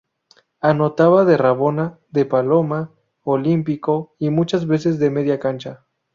Anotaba 0.61 1.25
de 1.25 1.37
rabona, 1.37 1.99
de 2.09 2.25
paloma, 2.25 2.91
olímpico 3.21 4.15
y 4.17 4.31
muchas 4.31 4.65
veces 4.65 4.97
de 4.97 5.11
media 5.11 5.39
cancha. 5.39 5.85